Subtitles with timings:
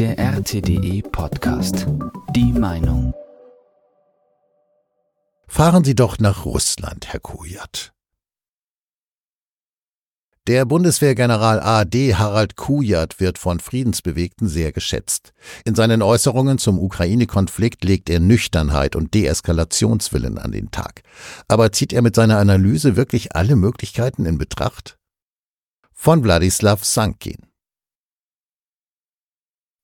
[0.00, 1.86] Der RTDE Podcast.
[2.34, 3.12] Die Meinung.
[5.46, 7.92] Fahren Sie doch nach Russland, Herr Kujat.
[10.46, 15.34] Der Bundeswehrgeneral AD Harald Kujat wird von Friedensbewegten sehr geschätzt.
[15.66, 21.02] In seinen Äußerungen zum Ukraine-Konflikt legt er Nüchternheit und Deeskalationswillen an den Tag.
[21.46, 24.96] Aber zieht er mit seiner Analyse wirklich alle Möglichkeiten in Betracht?
[25.92, 27.49] Von Wladislav Sankin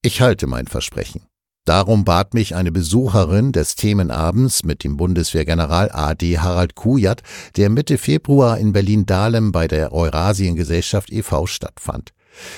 [0.07, 1.23] ich halte mein Versprechen.
[1.65, 7.25] Darum bat mich eine Besucherin des Themenabends mit dem Bundeswehrgeneral AD Harald Kujat,
[7.57, 11.47] der Mitte Februar in Berlin-Dahlem bei der Eurasiengesellschaft e.V.
[11.47, 12.13] stattfand.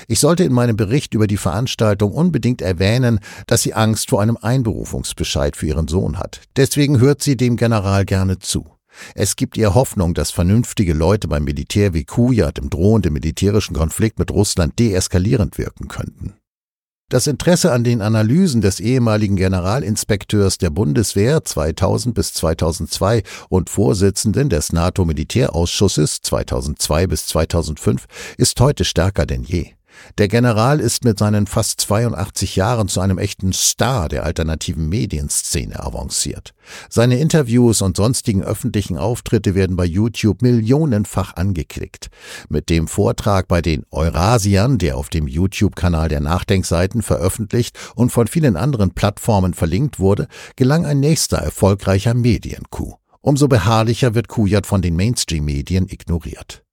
[0.08, 4.36] Ich sollte in meinem Bericht über die Veranstaltung unbedingt erwähnen, dass sie Angst vor einem
[4.36, 6.42] Einberufungsbescheid für ihren Sohn hat.
[6.56, 8.66] Deswegen hört sie dem General gerne zu.
[9.14, 14.19] Es gibt ihr Hoffnung, dass vernünftige Leute beim Militär wie Kujat im drohenden militärischen Konflikt
[14.19, 16.38] mit Russland deeskalierend wirken könnten.
[17.10, 24.50] Das Interesse an den Analysen des ehemaligen Generalinspekteurs der Bundeswehr 2000 bis 2002 und Vorsitzenden
[24.50, 28.05] des NATO-Militärausschusses 2002 bis 2005
[28.36, 29.77] ist heute stärker denn je.
[30.18, 35.78] Der General ist mit seinen fast 82 Jahren zu einem echten Star der alternativen Medienszene
[35.78, 36.55] avanciert.
[36.88, 42.08] Seine Interviews und sonstigen öffentlichen Auftritte werden bei YouTube millionenfach angeklickt.
[42.48, 48.27] Mit dem Vortrag bei den Eurasiern, der auf dem YouTube-Kanal der Nachdenkseiten veröffentlicht und von
[48.27, 52.98] vielen anderen Plattformen verlinkt wurde, gelang ein nächster erfolgreicher Mediencoup.
[53.20, 56.64] Umso beharrlicher wird Kujat von den Mainstream-Medien ignoriert.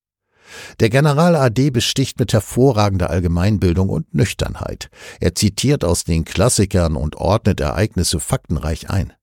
[0.80, 4.90] Der General AD besticht mit hervorragender Allgemeinbildung und Nüchternheit.
[5.20, 9.14] Er zitiert aus den Klassikern und ordnet Ereignisse faktenreich ein.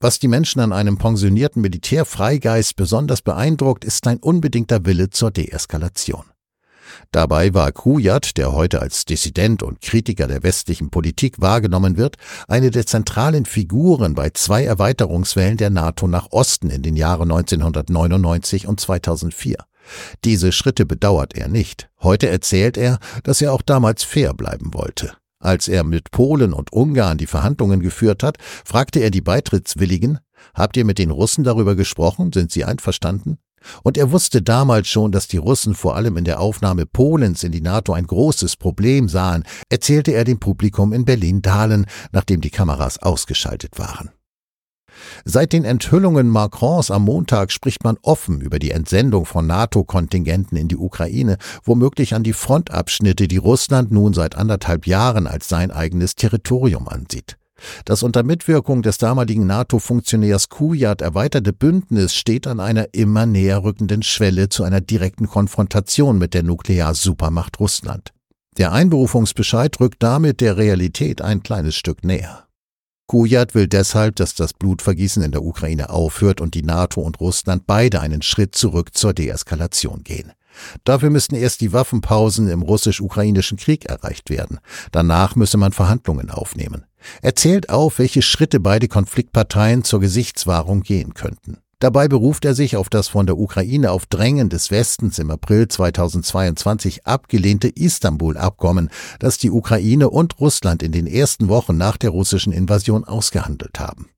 [0.00, 6.24] Was die Menschen an einem pensionierten Militärfreigeist besonders beeindruckt, ist sein unbedingter Wille zur Deeskalation.
[7.12, 12.16] Dabei war Kujat, der heute als Dissident und Kritiker der westlichen Politik wahrgenommen wird,
[12.48, 18.66] eine der zentralen Figuren bei zwei Erweiterungswellen der NATO nach Osten in den Jahren 1999
[18.66, 19.56] und 2004.
[20.24, 21.88] Diese Schritte bedauert er nicht.
[22.02, 25.12] Heute erzählt er, dass er auch damals fair bleiben wollte.
[25.38, 30.18] Als er mit Polen und Ungarn die Verhandlungen geführt hat, fragte er die Beitrittswilligen,
[30.54, 32.32] Habt ihr mit den Russen darüber gesprochen?
[32.32, 33.38] Sind sie einverstanden?
[33.82, 37.52] Und er wusste damals schon, dass die Russen vor allem in der Aufnahme Polens in
[37.52, 42.98] die NATO ein großes Problem sahen, erzählte er dem Publikum in Berlin-Dahlen, nachdem die Kameras
[42.98, 44.10] ausgeschaltet waren.
[45.24, 50.68] Seit den Enthüllungen Macrons am Montag spricht man offen über die Entsendung von NATO-Kontingenten in
[50.68, 56.14] die Ukraine, womöglich an die Frontabschnitte, die Russland nun seit anderthalb Jahren als sein eigenes
[56.14, 57.36] Territorium ansieht.
[57.84, 64.02] Das unter Mitwirkung des damaligen NATO-Funktionärs Kujat erweiterte Bündnis steht an einer immer näher rückenden
[64.02, 68.12] Schwelle zu einer direkten Konfrontation mit der Nuklearsupermacht Russland.
[68.58, 72.45] Der Einberufungsbescheid rückt damit der Realität ein kleines Stück näher.
[73.06, 77.66] Kujat will deshalb, dass das Blutvergießen in der Ukraine aufhört und die NATO und Russland
[77.66, 80.32] beide einen Schritt zurück zur Deeskalation gehen.
[80.84, 84.58] Dafür müssten erst die Waffenpausen im russisch-ukrainischen Krieg erreicht werden.
[84.90, 86.86] Danach müsse man Verhandlungen aufnehmen.
[87.22, 91.58] Er zählt auf, welche Schritte beide Konfliktparteien zur Gesichtswahrung gehen könnten.
[91.78, 95.68] Dabei beruft er sich auf das von der Ukraine auf Drängen des Westens im April
[95.68, 98.88] 2022 abgelehnte Istanbul-Abkommen,
[99.18, 104.08] das die Ukraine und Russland in den ersten Wochen nach der russischen Invasion ausgehandelt haben.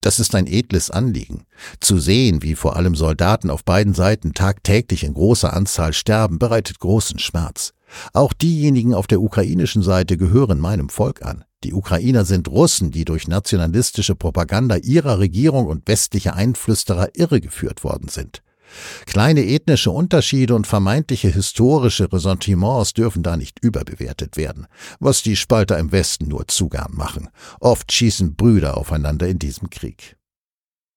[0.00, 1.44] Das ist ein edles Anliegen.
[1.80, 6.78] Zu sehen, wie vor allem Soldaten auf beiden Seiten tagtäglich in großer Anzahl sterben, bereitet
[6.78, 7.72] großen Schmerz.
[8.14, 11.44] Auch diejenigen auf der ukrainischen Seite gehören meinem Volk an.
[11.66, 18.06] Die Ukrainer sind Russen, die durch nationalistische Propaganda ihrer Regierung und westliche Einflüsterer irregeführt worden
[18.06, 18.40] sind.
[19.06, 24.68] Kleine ethnische Unterschiede und vermeintliche historische Ressentiments dürfen da nicht überbewertet werden,
[25.00, 27.30] was die Spalter im Westen nur zu gern machen.
[27.58, 30.16] Oft schießen Brüder aufeinander in diesem Krieg.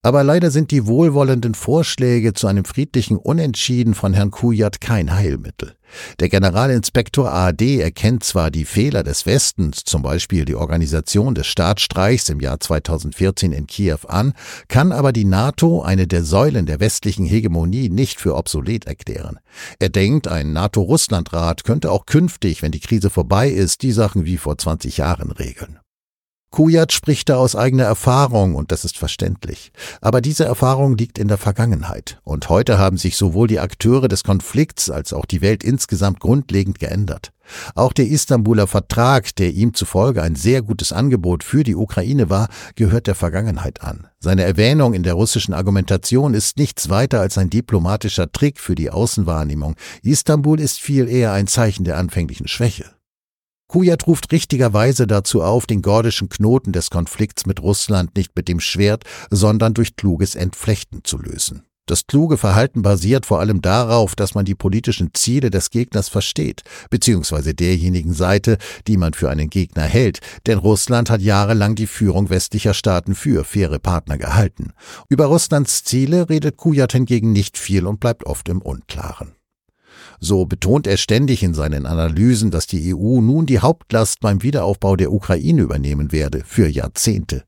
[0.02, 5.76] Aber leider sind die wohlwollenden Vorschläge zu einem friedlichen Unentschieden von Herrn Kujat kein Heilmittel.
[6.22, 12.30] Der Generalinspektor AD erkennt zwar die Fehler des Westens, zum Beispiel die Organisation des Staatsstreichs
[12.30, 14.31] im Jahr 2014 in Kiew an,
[14.69, 19.40] kann aber die NATO, eine der Säulen der westlichen Hegemonie, nicht für obsolet erklären.
[19.80, 24.38] Er denkt, ein NATO-Russland-Rat könnte auch künftig, wenn die Krise vorbei ist, die Sachen wie
[24.38, 25.80] vor 20 Jahren regeln.
[26.51, 29.72] Kujat spricht da aus eigener Erfahrung und das ist verständlich.
[30.01, 34.24] Aber diese Erfahrung liegt in der Vergangenheit und heute haben sich sowohl die Akteure des
[34.24, 37.31] Konflikts als auch die Welt insgesamt grundlegend geändert.
[37.75, 42.50] Auch der Istanbuler Vertrag, der ihm zufolge ein sehr gutes Angebot für die Ukraine war,
[42.75, 44.07] gehört der Vergangenheit an.
[44.19, 48.90] Seine Erwähnung in der russischen Argumentation ist nichts weiter als ein diplomatischer Trick für die
[48.90, 49.75] Außenwahrnehmung.
[50.04, 52.99] Istanbul ist viel eher ein Zeichen der anfänglichen Schwäche.
[53.69, 58.60] Kujat ruft richtigerweise dazu auf, den gordischen Knoten des Konflikts mit Russland nicht mit dem
[58.60, 61.62] Schwert, sondern durch kluges Entflechten zu lösen.
[61.86, 66.63] Das kluge Verhalten basiert vor allem darauf, dass man die politischen Ziele des Gegners versteht,
[66.89, 68.57] beziehungsweise derjenigen Seite,
[68.88, 73.44] die man für einen Gegner hält, denn Russland hat jahrelang die Führung westlicher Staaten für
[73.44, 74.74] faire Partner gehalten.
[75.10, 79.38] Über Russlands Ziele redet Kujat hingegen nicht viel und bleibt oft im Unklaren.
[80.19, 84.95] So betont er ständig in seinen Analysen, dass die EU nun die Hauptlast beim Wiederaufbau
[84.95, 87.44] der Ukraine übernehmen werde, für Jahrzehnte.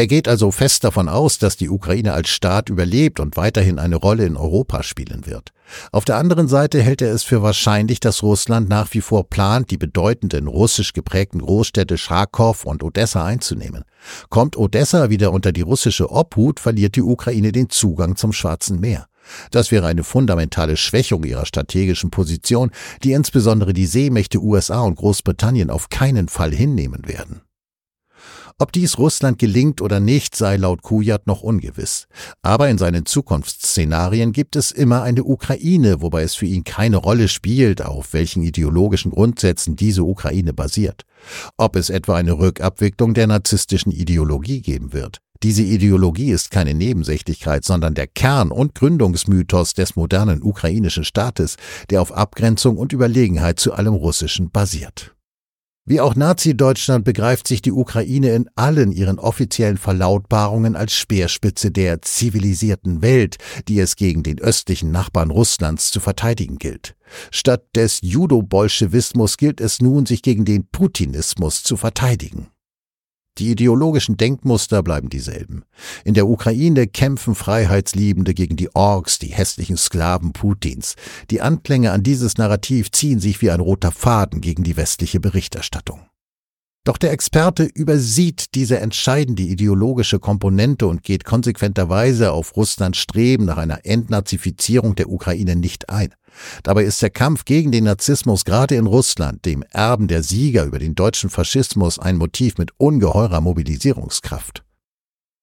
[0.00, 3.96] Er geht also fest davon aus, dass die Ukraine als Staat überlebt und weiterhin eine
[3.96, 5.50] Rolle in Europa spielen wird.
[5.90, 9.72] Auf der anderen Seite hält er es für wahrscheinlich, dass Russland nach wie vor plant,
[9.72, 13.82] die bedeutenden russisch geprägten Großstädte Charkow und Odessa einzunehmen.
[14.28, 19.08] Kommt Odessa wieder unter die russische Obhut, verliert die Ukraine den Zugang zum Schwarzen Meer.
[19.50, 22.70] Das wäre eine fundamentale Schwächung ihrer strategischen Position,
[23.02, 27.42] die insbesondere die Seemächte USA und Großbritannien auf keinen Fall hinnehmen werden.
[28.60, 32.08] Ob dies Russland gelingt oder nicht, sei laut Kujat noch ungewiss.
[32.42, 37.28] Aber in seinen Zukunftsszenarien gibt es immer eine Ukraine, wobei es für ihn keine Rolle
[37.28, 41.02] spielt, auf welchen ideologischen Grundsätzen diese Ukraine basiert.
[41.56, 45.20] Ob es etwa eine Rückabwicklung der narzisstischen Ideologie geben wird.
[45.42, 51.56] Diese Ideologie ist keine Nebensächlichkeit, sondern der Kern und Gründungsmythos des modernen ukrainischen Staates,
[51.90, 55.14] der auf Abgrenzung und Überlegenheit zu allem Russischen basiert.
[55.90, 62.02] Wie auch Nazi-Deutschland begreift sich die Ukraine in allen ihren offiziellen Verlautbarungen als Speerspitze der
[62.02, 63.38] zivilisierten Welt,
[63.68, 66.94] die es gegen den östlichen Nachbarn Russlands zu verteidigen gilt.
[67.30, 72.48] Statt des Judo-Bolschewismus gilt es nun, sich gegen den Putinismus zu verteidigen.
[73.38, 75.62] Die ideologischen Denkmuster bleiben dieselben.
[76.04, 80.96] In der Ukraine kämpfen Freiheitsliebende gegen die Orks, die hässlichen Sklaven Putins.
[81.30, 86.07] Die Anklänge an dieses Narrativ ziehen sich wie ein roter Faden gegen die westliche Berichterstattung.
[86.88, 93.58] Doch der Experte übersieht diese entscheidende ideologische Komponente und geht konsequenterweise auf Russlands Streben nach
[93.58, 96.14] einer Entnazifizierung der Ukraine nicht ein.
[96.62, 100.78] Dabei ist der Kampf gegen den Narzissmus gerade in Russland, dem Erben der Sieger über
[100.78, 104.64] den deutschen Faschismus, ein Motiv mit ungeheurer Mobilisierungskraft.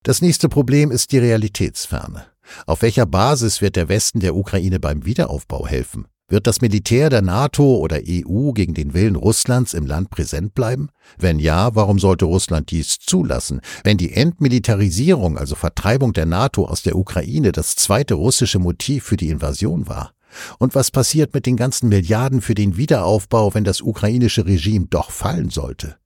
[0.02, 2.26] Das nächste Problem ist die Realitätsferne.
[2.66, 6.08] Auf welcher Basis wird der Westen der Ukraine beim Wiederaufbau helfen?
[6.28, 10.90] Wird das Militär der NATO oder EU gegen den Willen Russlands im Land präsent bleiben?
[11.20, 16.82] Wenn ja, warum sollte Russland dies zulassen, wenn die Entmilitarisierung, also Vertreibung der NATO aus
[16.82, 20.14] der Ukraine, das zweite russische Motiv für die Invasion war?
[20.58, 25.12] Und was passiert mit den ganzen Milliarden für den Wiederaufbau, wenn das ukrainische Regime doch
[25.12, 25.98] fallen sollte?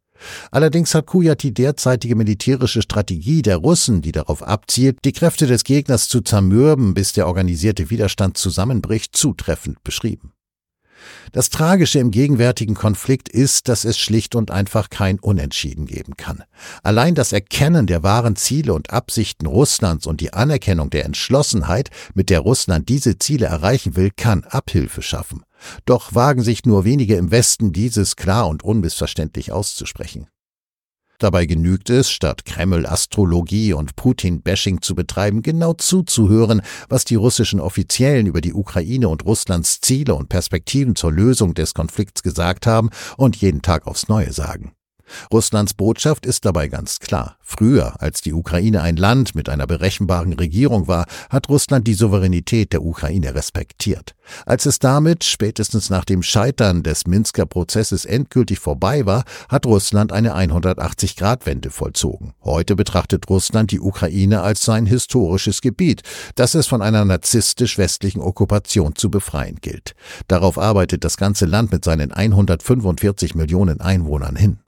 [0.51, 5.63] Allerdings hat Kujat die derzeitige militärische Strategie der Russen, die darauf abzielt, die Kräfte des
[5.63, 10.33] Gegners zu zermürben, bis der organisierte Widerstand zusammenbricht, zutreffend beschrieben.
[11.31, 16.43] Das Tragische im gegenwärtigen Konflikt ist, dass es schlicht und einfach kein Unentschieden geben kann.
[16.83, 22.29] Allein das Erkennen der wahren Ziele und Absichten Russlands und die Anerkennung der Entschlossenheit, mit
[22.29, 25.43] der Russland diese Ziele erreichen will, kann Abhilfe schaffen.
[25.85, 30.27] Doch wagen sich nur wenige im Westen, dieses klar und unmissverständlich auszusprechen.
[31.19, 38.25] Dabei genügt es, statt Kreml-Astrologie und Putin-Bashing zu betreiben, genau zuzuhören, was die russischen Offiziellen
[38.25, 43.35] über die Ukraine und Russlands Ziele und Perspektiven zur Lösung des Konflikts gesagt haben und
[43.35, 44.71] jeden Tag aufs Neue sagen.
[45.31, 47.37] Russlands Botschaft ist dabei ganz klar.
[47.41, 52.73] Früher, als die Ukraine ein Land mit einer berechenbaren Regierung war, hat Russland die Souveränität
[52.73, 54.15] der Ukraine respektiert.
[54.45, 60.11] Als es damit, spätestens nach dem Scheitern des Minsker Prozesses endgültig vorbei war, hat Russland
[60.11, 62.33] eine 180-Grad-Wende vollzogen.
[62.43, 66.03] Heute betrachtet Russland die Ukraine als sein historisches Gebiet,
[66.35, 69.95] das es von einer narzisstisch-westlichen Okkupation zu befreien gilt.
[70.27, 74.59] Darauf arbeitet das ganze Land mit seinen 145 Millionen Einwohnern hin.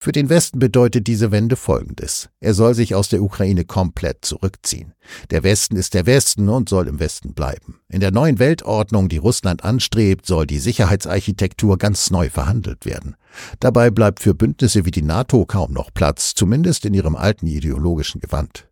[0.00, 2.28] Für den Westen bedeutet diese Wende Folgendes.
[2.38, 4.94] Er soll sich aus der Ukraine komplett zurückziehen.
[5.30, 7.80] Der Westen ist der Westen und soll im Westen bleiben.
[7.88, 13.16] In der neuen Weltordnung, die Russland anstrebt, soll die Sicherheitsarchitektur ganz neu verhandelt werden.
[13.58, 18.20] Dabei bleibt für Bündnisse wie die NATO kaum noch Platz, zumindest in ihrem alten ideologischen
[18.20, 18.68] Gewand.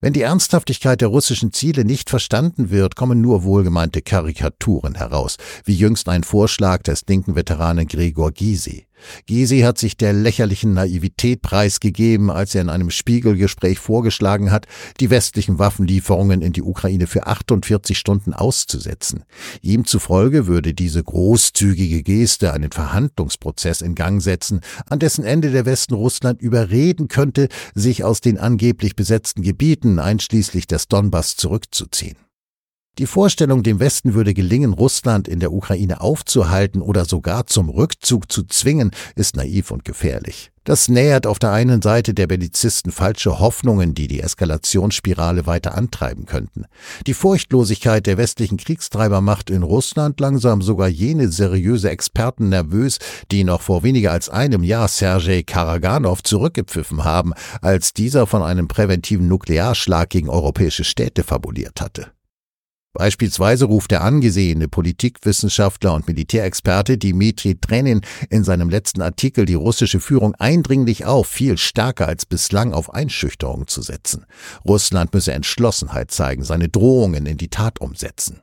[0.00, 5.74] Wenn die Ernsthaftigkeit der russischen Ziele nicht verstanden wird, kommen nur wohlgemeinte Karikaturen heraus, wie
[5.74, 8.85] jüngst ein Vorschlag des linken Veteranen Gregor Gysi.
[9.26, 14.66] Gysi hat sich der lächerlichen Naivität preisgegeben, als er in einem Spiegelgespräch vorgeschlagen hat,
[15.00, 19.24] die westlichen Waffenlieferungen in die Ukraine für 48 Stunden auszusetzen.
[19.62, 25.66] Ihm zufolge würde diese großzügige Geste einen Verhandlungsprozess in Gang setzen, an dessen Ende der
[25.66, 32.25] Westen Russland überreden könnte, sich aus den angeblich besetzten Gebieten einschließlich des Donbass zurückzuziehen.
[32.98, 38.32] Die Vorstellung, dem Westen würde gelingen, Russland in der Ukraine aufzuhalten oder sogar zum Rückzug
[38.32, 40.50] zu zwingen, ist naiv und gefährlich.
[40.64, 46.24] Das nähert auf der einen Seite der Bellizisten falsche Hoffnungen, die die Eskalationsspirale weiter antreiben
[46.24, 46.64] könnten.
[47.06, 52.98] Die Furchtlosigkeit der westlichen Kriegstreiber macht in Russland langsam sogar jene seriöse Experten nervös,
[53.30, 58.68] die noch vor weniger als einem Jahr Sergei Karaganov zurückgepfiffen haben, als dieser von einem
[58.68, 62.15] präventiven Nuklearschlag gegen europäische Städte fabuliert hatte.
[62.96, 68.00] Beispielsweise ruft der angesehene Politikwissenschaftler und Militärexperte Dimitri Trenin
[68.30, 73.66] in seinem letzten Artikel die russische Führung eindringlich auf, viel stärker als bislang auf Einschüchterung
[73.66, 74.24] zu setzen.
[74.64, 78.40] Russland müsse Entschlossenheit zeigen, seine Drohungen in die Tat umsetzen.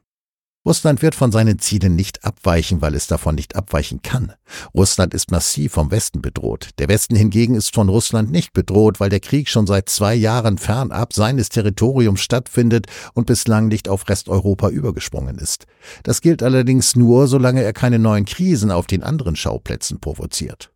[0.65, 4.31] Russland wird von seinen Zielen nicht abweichen, weil es davon nicht abweichen kann.
[4.73, 6.69] Russland ist massiv vom Westen bedroht.
[6.79, 10.57] Der Westen hingegen ist von Russland nicht bedroht, weil der Krieg schon seit zwei Jahren
[10.57, 15.65] fernab seines Territoriums stattfindet und bislang nicht auf Resteuropa übergesprungen ist.
[16.03, 20.72] Das gilt allerdings nur, solange er keine neuen Krisen auf den anderen Schauplätzen provoziert.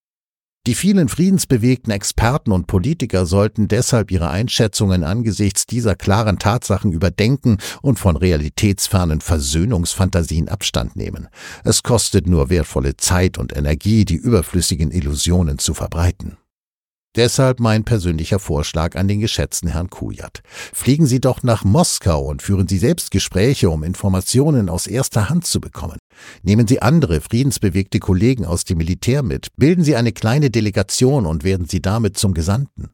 [0.67, 7.59] Die vielen friedensbewegten Experten und Politiker sollten deshalb ihre Einschätzungen angesichts dieser klaren Tatsachen überdenken
[7.81, 11.29] und von realitätsfernen Versöhnungsfantasien Abstand nehmen.
[11.63, 16.35] Es kostet nur wertvolle Zeit und Energie, die überflüssigen Illusionen zu verbreiten.
[17.17, 20.41] Deshalb mein persönlicher Vorschlag an den geschätzten Herrn Kujat.
[20.71, 25.47] Fliegen Sie doch nach Moskau und führen Sie selbst Gespräche, um Informationen aus erster Hand
[25.47, 25.97] zu bekommen.
[26.43, 31.43] Nehmen Sie andere friedensbewegte Kollegen aus dem Militär mit, bilden Sie eine kleine Delegation und
[31.43, 32.91] werden Sie damit zum Gesandten.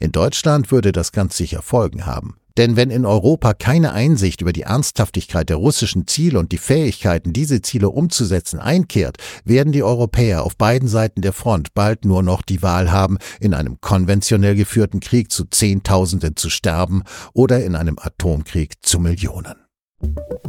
[0.00, 2.36] In Deutschland würde das ganz sicher Folgen haben.
[2.56, 7.32] Denn wenn in Europa keine Einsicht über die Ernsthaftigkeit der russischen Ziele und die Fähigkeiten,
[7.32, 12.42] diese Ziele umzusetzen, einkehrt, werden die Europäer auf beiden Seiten der Front bald nur noch
[12.42, 17.98] die Wahl haben, in einem konventionell geführten Krieg zu Zehntausenden zu sterben oder in einem
[18.00, 19.54] Atomkrieg zu Millionen.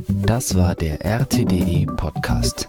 [0.07, 2.67] Das war der RTDE Podcast.